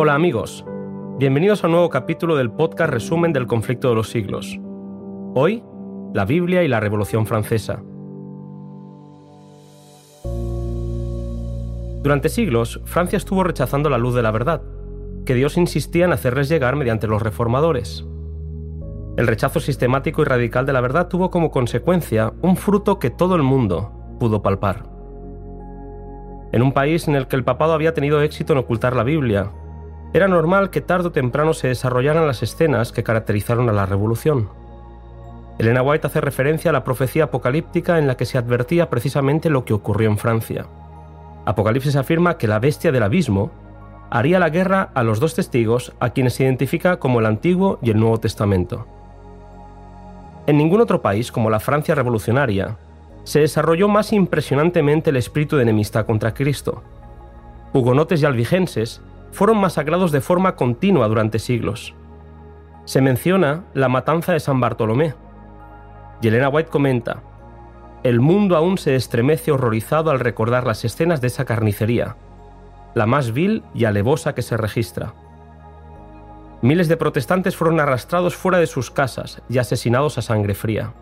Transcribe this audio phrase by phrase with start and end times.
[0.00, 0.64] Hola amigos,
[1.18, 4.60] bienvenidos a un nuevo capítulo del podcast Resumen del Conflicto de los Siglos.
[5.34, 5.64] Hoy,
[6.14, 7.82] la Biblia y la Revolución Francesa.
[12.00, 14.62] Durante siglos, Francia estuvo rechazando la luz de la verdad,
[15.26, 18.06] que Dios insistía en hacerles llegar mediante los reformadores.
[19.16, 23.34] El rechazo sistemático y radical de la verdad tuvo como consecuencia un fruto que todo
[23.34, 23.90] el mundo
[24.20, 24.84] pudo palpar.
[26.52, 29.50] En un país en el que el papado había tenido éxito en ocultar la Biblia,
[30.12, 34.48] era normal que tarde o temprano se desarrollaran las escenas que caracterizaron a la revolución.
[35.58, 39.64] Elena White hace referencia a la profecía apocalíptica en la que se advertía precisamente lo
[39.64, 40.66] que ocurrió en Francia.
[41.44, 43.50] Apocalipsis afirma que la bestia del abismo
[44.10, 47.90] haría la guerra a los dos testigos a quienes se identifica como el Antiguo y
[47.90, 48.86] el Nuevo Testamento.
[50.46, 52.78] En ningún otro país, como la Francia revolucionaria,
[53.24, 56.82] se desarrolló más impresionantemente el espíritu de enemistad contra Cristo.
[57.74, 59.02] Hugonotes y albigenses
[59.32, 61.94] fueron masacrados de forma continua durante siglos.
[62.84, 65.14] Se menciona la matanza de San Bartolomé.
[66.20, 67.22] Y Elena White comenta,
[68.02, 72.16] el mundo aún se estremece horrorizado al recordar las escenas de esa carnicería,
[72.94, 75.14] la más vil y alevosa que se registra.
[76.62, 80.94] Miles de protestantes fueron arrastrados fuera de sus casas y asesinados a sangre fría.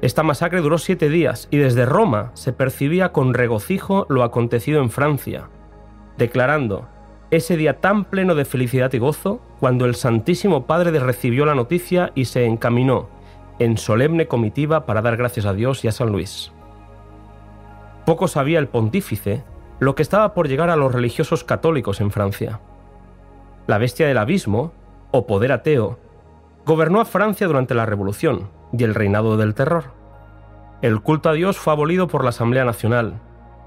[0.00, 4.90] Esta masacre duró siete días y desde Roma se percibía con regocijo lo acontecido en
[4.90, 5.48] Francia,
[6.16, 6.88] declarando
[7.30, 12.12] ese día tan pleno de felicidad y gozo cuando el Santísimo Padre recibió la noticia
[12.14, 13.08] y se encaminó
[13.58, 16.52] en solemne comitiva para dar gracias a Dios y a San Luis.
[18.06, 19.44] Poco sabía el pontífice
[19.80, 22.60] lo que estaba por llegar a los religiosos católicos en Francia
[23.68, 24.72] la bestia del abismo,
[25.10, 25.98] o poder ateo,
[26.64, 29.92] gobernó a Francia durante la Revolución y el reinado del terror.
[30.80, 33.20] El culto a Dios fue abolido por la Asamblea Nacional,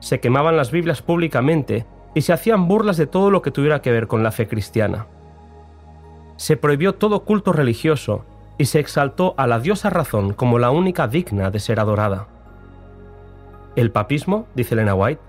[0.00, 3.90] se quemaban las Biblias públicamente y se hacían burlas de todo lo que tuviera que
[3.90, 5.06] ver con la fe cristiana.
[6.36, 8.24] Se prohibió todo culto religioso
[8.58, 12.28] y se exaltó a la diosa razón como la única digna de ser adorada.
[13.76, 15.20] El papismo, dice Elena White,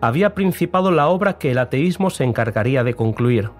[0.00, 3.50] había principado la obra que el ateísmo se encargaría de concluir.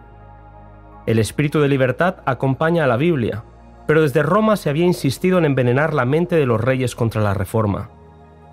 [1.07, 3.45] El espíritu de libertad acompaña a la Biblia,
[3.87, 7.35] pero desde Roma se había insistido en envenenar la mente de los reyes contra la
[7.35, 7.91] reforma.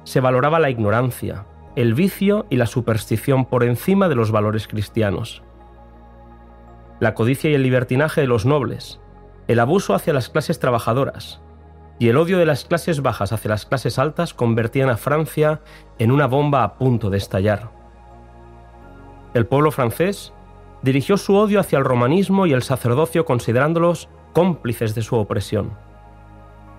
[0.04, 1.46] Se valoraba la ignorancia,
[1.76, 5.44] el vicio y la superstición por encima de los valores cristianos.
[7.00, 9.00] La codicia y el libertinaje de los nobles,
[9.48, 11.42] el abuso hacia las clases trabajadoras
[12.02, 15.62] y el odio de las clases bajas hacia las clases altas convertían a Francia
[16.00, 17.70] en una bomba a punto de estallar.
[19.34, 20.34] El pueblo francés
[20.82, 25.78] dirigió su odio hacia el romanismo y el sacerdocio considerándolos cómplices de su opresión.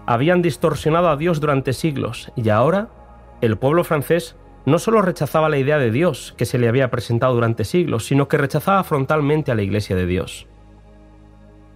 [0.07, 2.89] Habían distorsionado a Dios durante siglos y ahora
[3.41, 7.35] el pueblo francés no solo rechazaba la idea de Dios que se le había presentado
[7.35, 10.47] durante siglos, sino que rechazaba frontalmente a la Iglesia de Dios.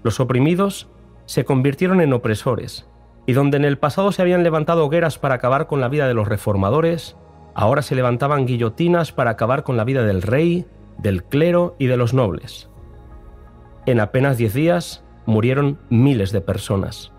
[0.03, 0.89] Los oprimidos
[1.25, 2.89] se convirtieron en opresores,
[3.27, 6.15] y donde en el pasado se habían levantado hogueras para acabar con la vida de
[6.15, 7.17] los reformadores,
[7.55, 10.67] ahora se levantaban guillotinas para acabar con la vida del rey,
[10.99, 12.71] del clero y de los nobles.
[13.87, 17.13] En apenas diez días murieron miles de personas.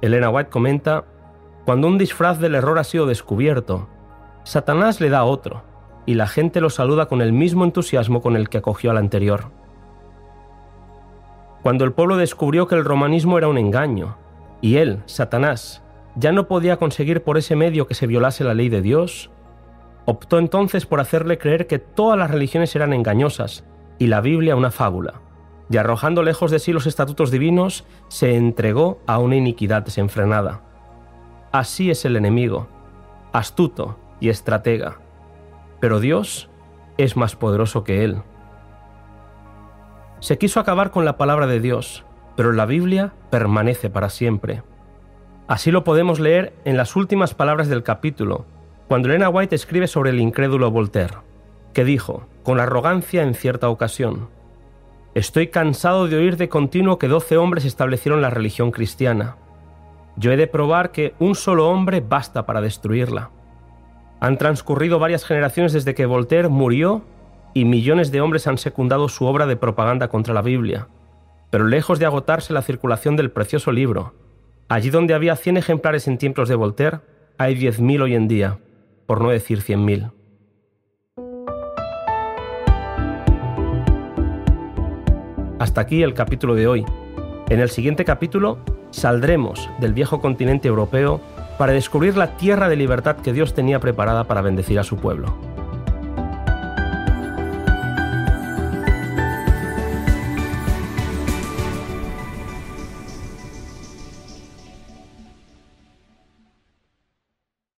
[0.00, 1.04] Elena White comenta,
[1.66, 3.88] cuando un disfraz del error ha sido descubierto,
[4.46, 5.64] Satanás le da otro,
[6.06, 9.50] y la gente lo saluda con el mismo entusiasmo con el que acogió al anterior.
[11.64, 14.16] Cuando el pueblo descubrió que el romanismo era un engaño,
[14.60, 15.82] y él, Satanás,
[16.14, 19.32] ya no podía conseguir por ese medio que se violase la ley de Dios,
[20.04, 23.64] Optó entonces por hacerle creer que todas las religiones eran engañosas
[23.98, 25.14] y la Biblia una fábula,
[25.68, 30.62] y arrojando lejos de sí los estatutos divinos, se entregó a una iniquidad desenfrenada.
[31.50, 32.68] Así es el enemigo,
[33.32, 34.98] astuto y estratega,
[35.80, 36.48] pero Dios
[36.98, 38.22] es más poderoso que él.
[40.20, 42.04] Se quiso acabar con la palabra de Dios,
[42.36, 44.62] pero la Biblia permanece para siempre.
[45.48, 48.46] Así lo podemos leer en las últimas palabras del capítulo,
[48.88, 51.18] cuando Elena White escribe sobre el incrédulo Voltaire,
[51.72, 54.28] que dijo, con arrogancia en cierta ocasión,
[55.16, 59.38] Estoy cansado de oír de continuo que doce hombres establecieron la religión cristiana.
[60.16, 63.30] Yo he de probar que un solo hombre basta para destruirla.
[64.26, 67.04] Han transcurrido varias generaciones desde que Voltaire murió
[67.54, 70.88] y millones de hombres han secundado su obra de propaganda contra la Biblia.
[71.50, 74.14] Pero lejos de agotarse la circulación del precioso libro,
[74.68, 76.98] allí donde había 100 ejemplares en tiempos de Voltaire,
[77.38, 78.58] hay 10.000 hoy en día
[79.06, 80.10] por no decir 100.000.
[85.60, 86.84] Hasta aquí el capítulo de hoy.
[87.48, 88.58] En el siguiente capítulo
[88.90, 91.20] saldremos del viejo continente europeo
[91.58, 95.55] para descubrir la tierra de libertad que Dios tenía preparada para bendecir a su pueblo.